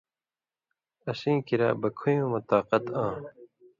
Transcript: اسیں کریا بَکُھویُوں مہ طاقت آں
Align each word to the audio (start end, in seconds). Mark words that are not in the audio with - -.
اسیں 1.09 1.39
کریا 1.47 1.69
بَکُھویُوں 1.81 2.29
مہ 2.31 2.39
طاقت 2.49 2.85
آں 3.03 3.15